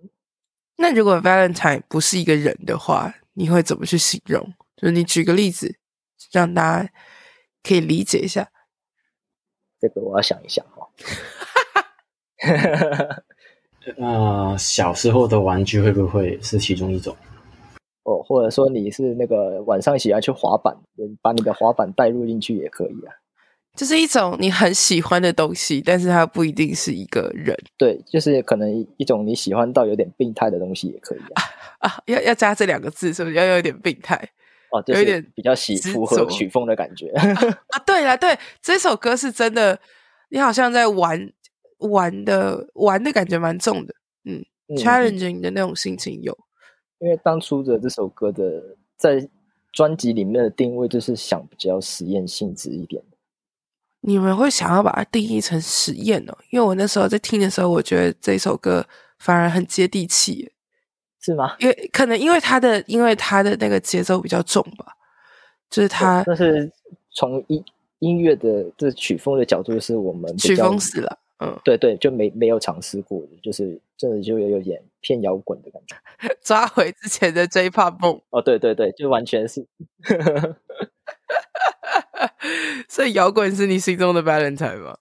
[0.75, 4.53] 那如果 Valentine 不是一个人的话，你会怎么去形容？
[4.81, 5.75] 就是你举个例子，
[6.31, 6.89] 让大家
[7.61, 8.49] 可以理解一下。
[9.77, 10.87] 这个我要想一想哈。
[13.97, 17.13] 那，小时候的玩具会不会是其中一种？
[18.03, 20.73] 哦，或者说你是那个晚上喜欢去滑板，
[21.21, 23.11] 把你的滑板带入进去也可以啊。
[23.75, 27.55] 就是一种你很喜欢的东西，但是它不一定是一个人。
[27.77, 31.43] 对，就是可能一种你喜欢到有点病态的东西也可以啊。
[31.79, 34.29] 啊，啊要要加这两个字，是不是要有点病态？
[34.71, 37.07] 哦，就是、有一点比较喜符合曲风的感觉
[37.69, 37.79] 啊！
[37.85, 39.79] 对了，对，这首歌是真的，
[40.29, 41.31] 你好像在玩
[41.79, 43.93] 玩的玩的感觉蛮重的，
[44.25, 46.37] 嗯，嗯，challenging 的那种心情有。
[46.99, 48.61] 因为当初的这首歌的
[48.97, 49.27] 在
[49.71, 53.01] 专辑里面的定位就是想比较实验性质一点。
[54.01, 56.37] 你们会想要把它定义成实验哦？
[56.51, 58.85] 因为我那时候在听的时候，我觉得这首歌
[59.17, 60.51] 反而很接地气。
[61.21, 61.55] 是吗？
[61.59, 64.95] 因为可能因为他的因为他的那个节奏比较重吧，
[65.69, 66.23] 就是他。
[66.25, 66.71] 但是
[67.11, 67.63] 从音
[67.99, 71.19] 音乐的这曲风的角度，是我们曲风死了。
[71.41, 75.95] 嗯，对对，就没没有尝试过的，就是真的就有有点偏摇滚的感觉，
[76.43, 78.21] 抓回之前的 J-Pop 梦。
[78.29, 79.65] 哦，对对对，就完全是。
[82.89, 84.97] 所以摇滚是你心中的 Valentine 吗？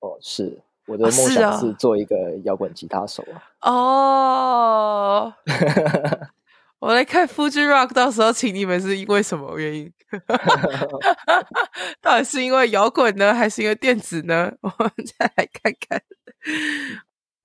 [0.00, 0.58] 哦，是。
[0.90, 3.24] 我的梦想是做一个摇滚吉他手
[3.60, 3.70] 啊！
[3.70, 5.32] 哦，
[6.80, 9.92] 我来看 Fuji Rock，到时候请你们是因为什么原因？
[12.02, 14.50] 到底是因为摇滚呢，还是因为电子呢？
[14.62, 16.02] 我们再来看看。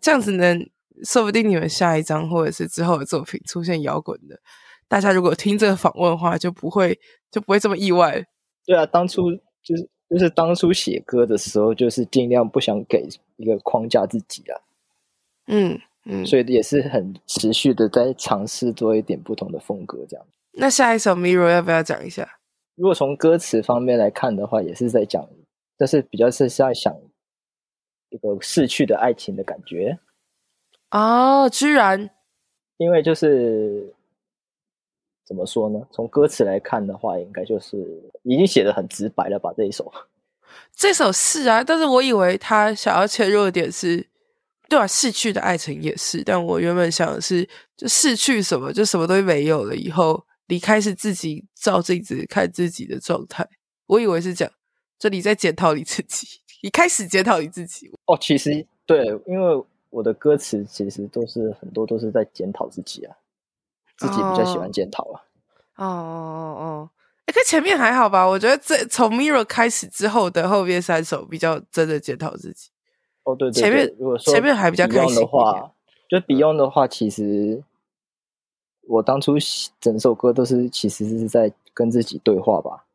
[0.02, 0.56] 这样子呢，
[1.04, 4.40] 说不定你们下一张或者是之后的作品出现摇滚的，
[4.88, 8.26] 大家如果听这个访问的话，就不会就不会这么意外。
[8.66, 9.30] 对啊，当初
[9.62, 14.62] 就是就是当初写歌的时候，就是尽量不想给一个框架自己啊。
[15.48, 20.26] 嗯嗯，所以也是很持续的在尝试做一点不同的风格，这样。
[20.54, 22.40] 那下一首《Mirror》要不要讲一下？
[22.76, 25.28] 如果从歌词方面来看的话，也是在讲，
[25.78, 26.96] 但是比较是在想
[28.10, 29.98] 一个逝去的爱情的感觉。
[30.92, 32.10] 哦，居然，
[32.78, 33.94] 因为就是
[35.26, 35.80] 怎么说呢？
[35.92, 37.78] 从歌词来看的话，应该就是
[38.24, 39.52] 已经写的很直白了吧？
[39.58, 39.92] 这一首，
[40.76, 44.08] 这首是啊，但是我以为他想要切入的点是。
[44.68, 53.48] 对啊，逝去的爱情也是，但我原本想的是，就逝去什么，就什么东西没有了，以后离开是自己照镜子看自己的状态。
[53.86, 54.52] 我以为是这样，
[54.98, 56.26] 就你在检讨你自己，
[56.64, 57.92] 你开始检讨你自己。
[58.08, 63.16] 哦，其实对，因为我的歌词其实都是很多都是在检讨自己啊，
[63.98, 65.22] 自己比较喜欢检讨啊。
[65.78, 66.90] 哦哦哦，
[67.26, 68.26] 哎，可前面还好吧？
[68.26, 72.70] 我觉得这从 Mirror 开始之后的后面三首比较真的检讨自己。
[73.24, 75.72] 哦，对对对，前面如果说前面还比较开心的话，
[76.10, 77.64] 就 Beyond 的话，其实
[78.88, 79.34] 我当初
[79.82, 82.86] 整首歌都是其实是在跟自己对话吧，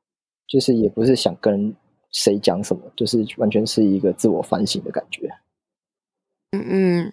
[0.47, 1.75] 就是也不是想跟
[2.13, 5.29] 谁讲什么，就是完全是一个自我反省的感觉。
[6.53, 7.13] 嗯嗯，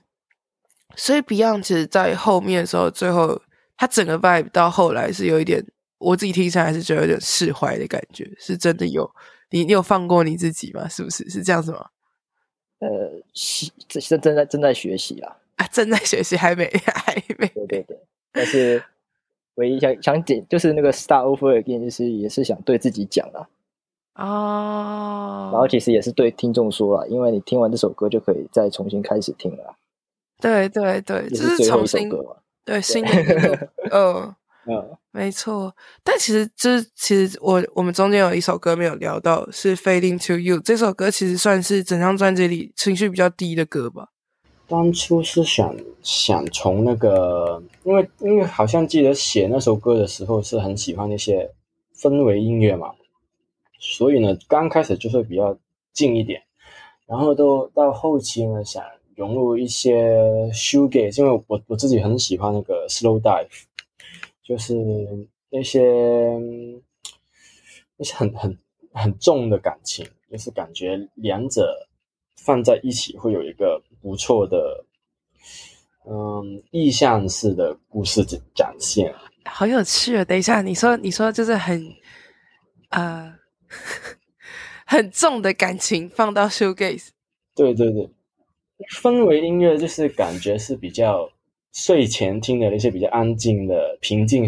[0.95, 3.41] 所以 Beyond 其实在后面的时候，最后
[3.77, 5.63] 他整个 vibe 到后来是有一点，
[5.99, 9.09] 我自己听起来还是觉得有点释怀的感觉，是真的有
[9.51, 10.87] 你，你有放过你自己吗？
[10.89, 11.85] 是不是是这样子吗？
[12.79, 12.89] 呃，
[13.33, 17.47] 习这正正在正在学习啊，啊，正在学习，还没 还没。
[17.47, 17.97] 对对对，
[18.31, 18.83] 但是
[19.55, 23.47] 唯一想想点就是那个 Start Over Again，就是也是想对自己讲啊。
[24.15, 25.49] 哦。
[25.51, 29.75] 然后其实也是对听众说了，因为你听完这首歌就可以再重新开始听了。
[30.39, 32.09] 对对对，就是重新？
[32.67, 33.69] 对，新的歌。
[33.91, 34.35] 嗯。
[34.69, 44.09] 嗯，没错，但其实就是其实我我们中间有一首歌没有聊到，是《Fading to You》这首歌，其实算是整张专辑里情绪比较低的歌吧。
[44.67, 51.49] 当初是想想从那个，因为因为好像记得写那首歌的时候是很喜欢那些
[51.97, 52.91] 氛围音乐嘛，
[53.79, 55.57] 所以呢，刚开始就会比较
[55.93, 56.41] 静一点，
[57.05, 58.83] 然后都到后期呢，想
[59.17, 60.13] 融入一些
[60.53, 63.49] shoegaze，因为我我自己很喜欢那个 slow dive。
[64.43, 64.73] 就是
[65.49, 65.81] 那些
[67.97, 68.57] 那些很很
[68.93, 71.85] 很重的感情，就是感觉两者
[72.37, 74.85] 放在一起会有一个不错的，
[76.05, 78.23] 嗯，意象式的故事
[78.55, 79.13] 展现。
[79.43, 80.23] 好有趣啊！
[80.23, 81.93] 等一下，你说你说就是很
[82.91, 83.37] 呃
[84.87, 87.09] 很重的感情放到 shoegaze。
[87.53, 88.09] 对对对，
[89.01, 91.29] 氛围音乐就是感觉是比较。
[91.73, 94.47] 睡前听的那些比较安静的、平静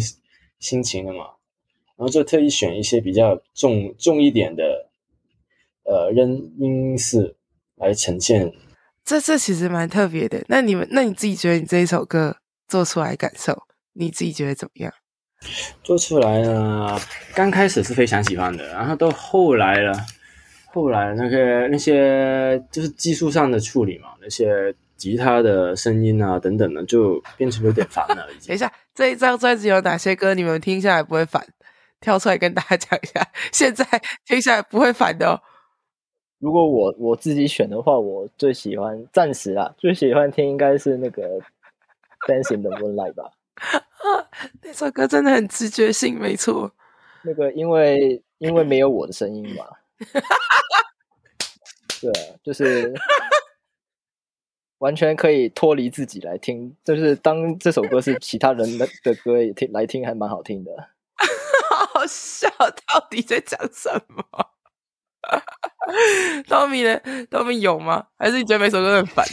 [0.57, 1.25] 心情的嘛，
[1.95, 4.89] 然后就特意选一些比较重重一点的，
[5.83, 7.35] 呃，音音色
[7.75, 8.51] 来呈现。
[9.05, 10.43] 这这其实蛮特别的。
[10.47, 12.37] 那你们，那你自己觉得你这一首歌
[12.67, 13.61] 做出来感受，
[13.93, 14.91] 你自己觉得怎么样？
[15.83, 16.99] 做出来呢，
[17.35, 19.93] 刚开始是非常喜欢的，然后到后来了，
[20.71, 24.73] 后来那个那些就是技术上的处理嘛，那些。
[24.99, 28.27] 吉他的声音啊，等等的，就变成有点烦了。
[28.45, 31.41] 等一下，这一张专辑有哪些歌你们听下来不会烦？
[32.01, 33.25] 跳出来跟大家讲一下。
[33.53, 33.85] 现在
[34.25, 35.39] 听下来不会烦的哦。
[36.39, 41.23] 如果我我自己选的话，我最喜欢暂时啊，最喜欢听应该是那个
[42.27, 43.31] 《Dance in the Moonlight》吧。
[44.61, 46.69] 那首歌真的很直觉性，没错。
[47.23, 49.63] 那个因为因为没有我的声音嘛。
[52.01, 52.11] 对，
[52.43, 52.93] 就是。
[54.79, 60.71] 完全可以脱离自己来听，就是当这首歌是其他人的的歌也听来听，还蛮好听的。
[61.91, 62.49] 好笑，
[62.87, 64.23] 到底在讲什么？
[66.47, 68.07] Tommy 呢？Tommy 有吗？
[68.17, 69.25] 还是你觉得每首歌都很烦？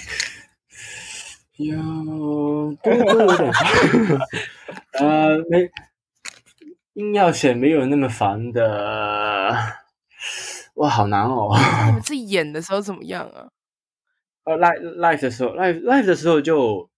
[1.59, 1.77] 有，
[2.83, 3.65] 都都有点烦。
[4.95, 5.71] 呃，没，
[6.95, 9.57] 硬要选没有那么烦的。
[10.75, 11.51] 哇，好难哦。
[11.87, 13.49] 你 们自己演的时候怎么样啊？
[14.45, 16.89] 呃，live live 的时候，live live 的时候就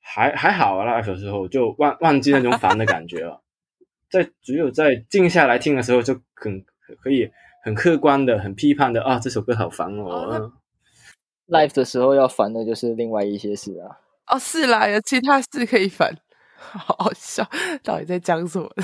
[0.00, 3.40] 还还好啊，live 的时候就忘忘记那种烦的感觉了。
[4.10, 6.64] 在只有在静下来听的时候，就很
[7.00, 7.30] 可以
[7.64, 10.04] 很客观的、很批判的啊，这首歌好烦哦。
[10.04, 10.52] 哦
[11.48, 13.98] live 的时候要烦的就是另外一些事啊。
[14.26, 16.14] 哦，是啦，有其他事可以烦，
[16.56, 17.48] 好好笑，
[17.82, 18.68] 到底在讲什么？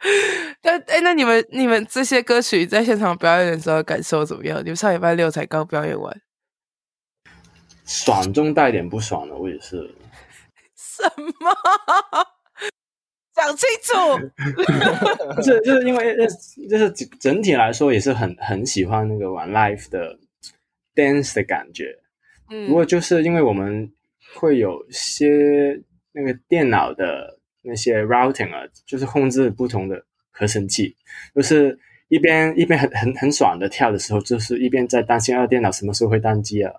[0.62, 4.60] 但哎，那你们你们这些歌曲在现场表演的时候感受怎么样？
[4.60, 6.20] 你们上礼拜六才刚表演完，
[7.84, 9.94] 爽中带点不爽的，我也是。
[10.76, 11.56] 什么？
[13.34, 13.92] 讲清楚。
[15.42, 16.16] 这就是因为，
[16.68, 16.90] 就是
[17.20, 20.18] 整体来说也是很很喜欢那个玩 live 的
[20.94, 21.96] dance 的感觉。
[22.50, 23.92] 嗯，不过就是因为我们
[24.34, 25.80] 会有些
[26.12, 30.96] 那个电脑的那些 routing 啊，就是控制不同的合成器，
[31.34, 31.78] 就是
[32.08, 36.72] 一边一边很很很爽的跳的时候，就是一边在担心啊电脑什么时候会宕机啊，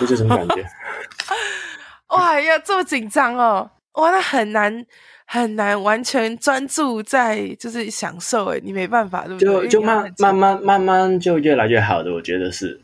[0.00, 0.64] 就这种感觉。
[2.08, 3.70] 哇要，这么紧张哦！
[3.92, 4.84] 哇，那很难
[5.26, 9.68] 很难完全专注在就是享受诶，你没办法对不对？
[9.68, 12.80] 就就慢慢慢慢慢就越来越好的，我觉得是。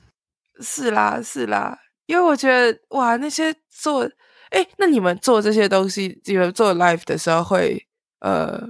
[0.61, 4.09] 是啦是啦，因为我觉得哇，那些做
[4.55, 7.87] 诶，那你们做这些东西，你们做 live 的时候会
[8.21, 8.61] 呃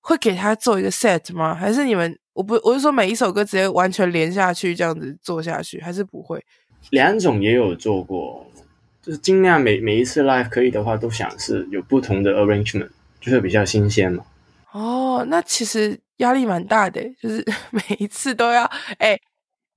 [0.00, 1.54] 会给他做一个 set 吗？
[1.54, 6.44] 还是你们我不我是说每一首歌直接完全连下去这样子做下去，还是不会？
[6.90, 8.46] 两种也有做过。
[9.00, 12.88] 就是尽量每每一次 live 可以的话，都想是有不同的 arrangement，
[13.20, 14.24] 就是比较新鲜嘛。
[14.72, 18.64] 哦，那其实压力蛮大的，就是 每一次都要，
[18.96, 19.20] 哎、欸、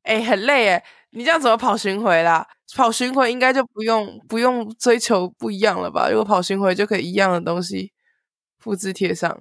[0.03, 0.81] 哎、欸，很累哎。
[1.18, 2.47] 你这样怎么跑巡回啦？
[2.76, 6.09] 跑巡回应该就不用不用追求不一样了吧？
[6.09, 7.91] 如果跑巡回就可以一样的东西
[8.59, 9.36] 复制贴上。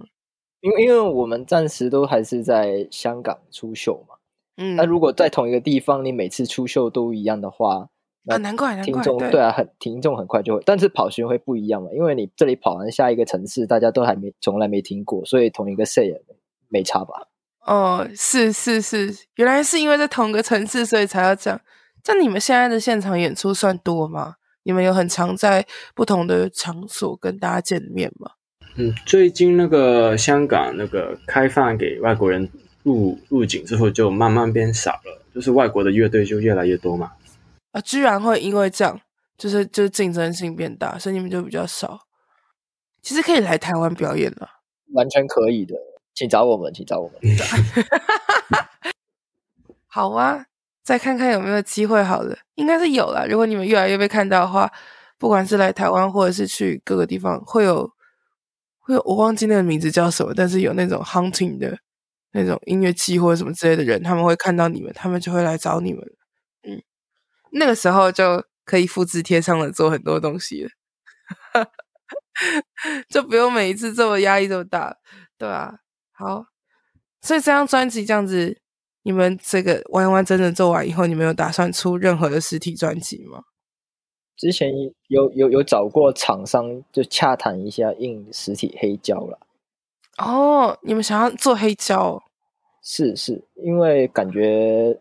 [0.61, 4.16] 因为因为我们暂时都还是在香港出秀嘛。
[4.57, 4.74] 嗯。
[4.77, 7.91] 那如果在同一个地方，你每次出秀都一样的话。
[8.29, 16.20] 啊，难怪，难怪，对，对啊，很听众很快就会，但是跑巡回不一样嘛，因为你这里跑完下一个城市，大家都还没从来没听过，所以同一个 set 也
[16.68, 17.29] 没差吧？
[17.67, 21.61] 哦，是是是，原来是因为在同个城市，所以才要这样。
[22.05, 24.37] 像你们现在的现场演出算多吗？
[24.62, 28.31] 你们有很常在不同的场所跟大家见面吗？
[28.77, 32.49] 嗯，最近那个香港那个开放给外国人
[32.85, 37.12] 入入境之后，就慢慢变少了，就是外国的乐队就越来越多嘛。
[37.73, 39.01] 啊，居然会因为这样，
[39.37, 41.99] 就是就是竞争性变大，所以你们就比较少。
[43.03, 44.49] 其实可以来台湾表演了，
[44.93, 45.75] 完全可以的，
[46.17, 47.21] 请找我们，请找我们。
[49.87, 50.47] 好啊，
[50.83, 53.27] 再看看有没有机会好了，应该是有了。
[53.29, 54.73] 如果你们越来越被看到的话，
[55.19, 57.93] 不管是来台湾或者是去各个地方，会有
[58.79, 61.79] 会有我忘记那个名字叫什么，但是有那种 hunting 的
[62.33, 66.03] 那种音乐季或者什么之类的人，他们会看到你们，他们就会来找你们。
[66.62, 66.83] 嗯
[67.53, 70.71] 那个时候就可以复制贴上了，做很多东西了，
[73.09, 74.99] 就不用每一次这么压力这么大，
[75.39, 75.79] 对啊，
[76.17, 76.47] 好，
[77.21, 78.59] 所以这张专辑这样子，
[79.03, 83.45] 你们这个完完整整做完以后，你们有打算出任何的实体专辑吗？
[84.37, 84.73] 之前
[85.09, 89.39] 有有有找过厂商，就洽谈一下印实体黑胶了。
[90.19, 92.23] 哦，你们想要做黑胶？
[92.83, 95.01] 是是，因为感觉。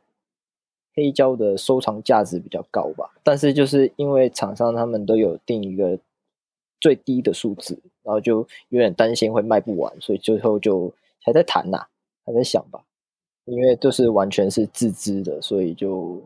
[0.97, 5.99] 黑胶的收藏价值比较高吧，但是就是因为厂商他们都有定一个
[6.79, 10.93] 最低的数字，然后就有点担心会卖不完，所以最后就
[11.25, 11.87] 还在谈呐、啊，
[12.25, 12.83] 还在想吧。
[13.45, 16.21] 因为都是完全是自知的，所以就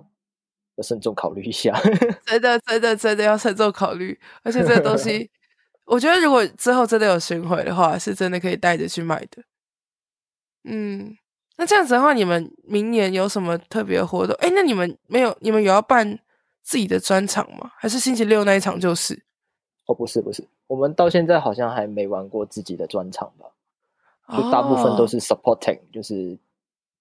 [0.76, 1.74] 要慎重考虑一下。
[2.26, 4.18] 真的，真的，真的要慎重考虑。
[4.44, 5.30] 而且这个东西，
[5.86, 9.44] 我觉得如果之后真的有巡回的话，是真的可以带着去买的。
[10.64, 11.18] 嗯。
[11.58, 14.34] 那这样子的话，你们明年有什么特别活动？
[14.40, 15.36] 哎，那你们没有？
[15.42, 16.18] 你们有要办
[16.64, 17.72] 自己的专场吗？
[17.76, 19.22] 还是星期六那一场就是？
[19.88, 23.48] 哦，不是，不是，我们到现在好像还没玩过自己的专场吧？
[24.32, 26.38] 就大部分都是 supporting，、哦、就是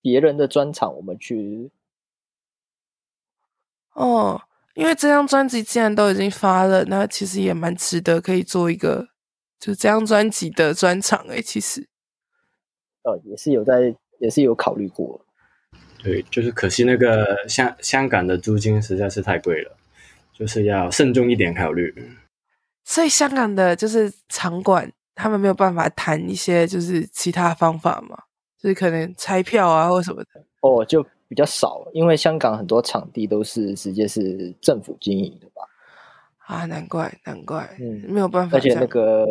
[0.00, 1.70] 别人的专场，我们去。
[3.94, 4.40] 哦，
[4.74, 9.08] 因为这张专辑既然都已经发了，那其实也蛮值得可以做一个，
[9.58, 11.26] 就这张专辑的专场。
[11.28, 11.88] 哎，其实，
[13.02, 13.94] 呃、哦，也是有在。
[14.20, 15.24] 也是有考虑过，
[16.02, 19.76] 对，就是可惜那个香香港的租金实在是太贵了，
[20.32, 21.94] 就是要慎重一点考虑。
[22.82, 28.16] 所以香港的就是场馆，他们没有办法谈一些就是其他方法嘛，
[28.58, 30.44] 就是可能拆票啊或什么的。
[30.60, 35.62] 哦，就比较少，因为香港很多场地都是直接是政府经营的吧？
[36.46, 38.56] 啊，难怪难怪，嗯，没有办法。
[38.56, 39.26] 而且那个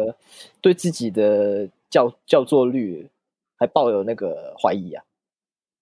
[0.62, 3.10] 对自己的叫叫座率。
[3.60, 5.04] 还抱有那个怀疑啊，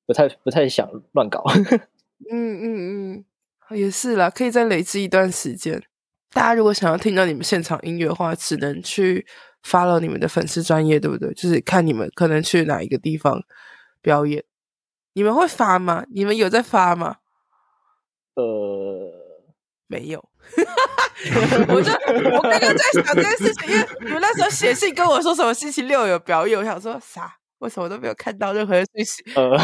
[0.06, 1.44] 不太不太想乱搞。
[2.32, 3.26] 嗯嗯
[3.70, 5.84] 嗯，也是啦，可以再累积一段时间。
[6.32, 9.28] 大家如果想要听到你们现场音乐的话，只能去
[9.66, 11.34] follow 你们的粉丝专业，对不对？
[11.34, 13.42] 就是看你们可能去哪一个地方
[14.02, 14.44] 表演。
[15.14, 16.06] 你们会发吗？
[16.12, 17.18] 你们有在发吗？
[18.36, 19.12] 呃，
[19.88, 20.30] 没有。
[21.70, 21.92] 我就
[22.36, 27.34] 我刚刚在想这件事情，因为你们那时候写信跟我说什么星期六有表演，我想说啥？
[27.60, 29.24] 为什么都没有看到任何的信息？
[29.36, 29.58] 呃，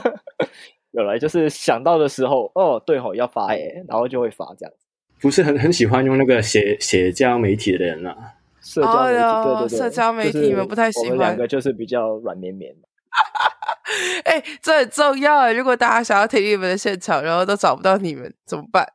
[0.90, 4.84] 有来就是想到的时候，哦，对吼，要发耶，然后就会发这样子。
[5.20, 8.14] 不是很很喜欢用那个写写交媒体的人啊，
[8.62, 11.08] 社交媒体，哦、对对对，社交媒体你们不太喜欢。
[11.10, 12.74] 我们两个就是比较软绵绵。
[14.24, 15.52] 哎、欸，这很重要啊！
[15.52, 18.86] 如果大家想要听你们的现场，然后都找不到你们，怎么办？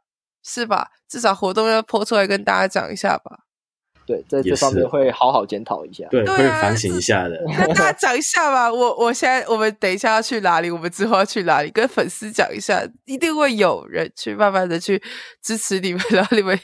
[0.43, 0.89] 是吧？
[1.07, 3.41] 至少活动要 po 出来跟大家讲一下吧。
[4.07, 7.37] 对，在这方面会好好检讨一下，对，对啊、会反省一下的。
[7.45, 8.71] 跟大家讲一下吧。
[8.71, 10.71] 我我现在，我们等一下要去哪里？
[10.71, 11.69] 我们之后要去哪里？
[11.69, 15.01] 跟粉丝讲一下，一定会有人去慢慢的去
[15.43, 16.57] 支持你们，然后你们，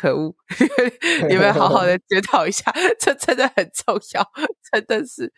[0.00, 0.34] 可恶，
[1.28, 4.30] 你们好好的检讨一下，这真的很重要，
[4.72, 5.32] 真的是。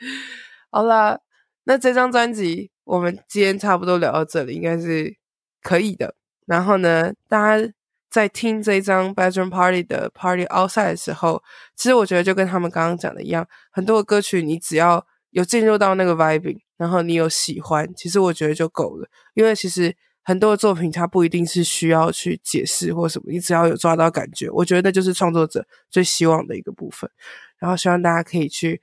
[0.70, 1.18] 好啦，
[1.64, 5.16] 那这张专辑我们今天差不多聊到这里，应该是
[5.62, 6.14] 可以的。
[6.46, 7.72] 然后呢，大家。
[8.12, 11.42] 在听这一张 Bedroom Party 的 Party Outside 的时候，
[11.74, 19.08] 其实我觉得就跟他们刚刚讲的一样，很多的歌曲你只要有进入到那个 vibing，然后你有喜欢，其实我觉得就够了。
[19.32, 27.10] 因为其实很多的作品它不一定是需要去解释或什么，你只要有抓到感觉，我觉得那就是创作者最希望的一个部分。
[27.58, 28.80] 然后希望大家可以去。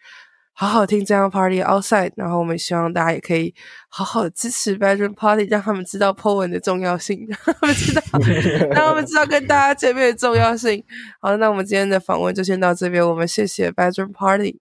[0.51, 3.55] 好好听这样 Party Outside，然后我们希望大家也可以
[3.87, 8.01] 好好的支持 Bedroom Party，让他们知道 Po 文的重要性，让他们知道，
[8.75, 10.83] 让他们知道跟大家见面的重要性。
[11.21, 14.59] 好，那我们今天的访问就先到这边，我们谢谢 Bedroom Party，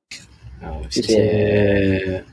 [0.62, 2.24] 好，谢谢。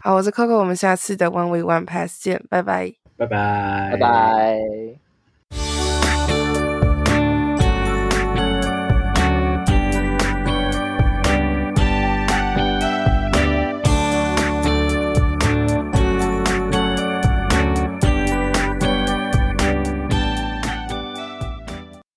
[0.00, 3.90] 好，我是 Coco，我们下次的 One Week One Pass 见，拜拜，拜拜。
[3.92, 5.89] 拜拜。